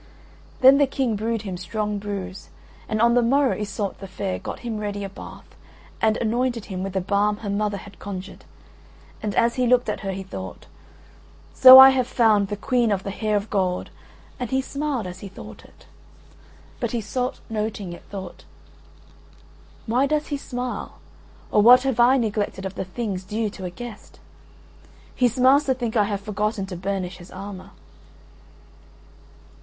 [0.61, 2.49] Then the Queen brewed him strong brews,
[2.89, 5.53] and on the morrow Iseult the Fair got him ready a bath
[6.01, 8.43] and anointed him with a balm her mother had conjured,
[9.21, 10.65] and as he looked at her he thought,
[11.53, 13.91] "So I have found the Queen of the Hair of Gold,"
[14.39, 15.85] and he smiled as he thought it.
[16.79, 18.43] But Iseult, noting it, thought,
[19.85, 20.97] "Why does he smile,
[21.51, 24.19] or what have I neglected of the things due to a guest?
[25.13, 27.69] He smiles to think I have for— gotten to burnish his armour."